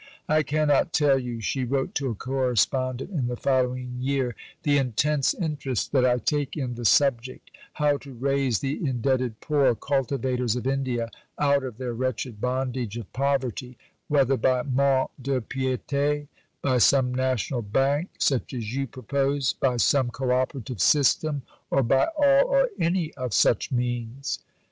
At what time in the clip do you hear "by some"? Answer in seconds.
16.63-17.13, 19.53-20.09